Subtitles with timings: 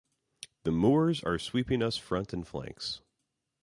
[0.63, 3.01] The Moors are sweeping us front and flanks.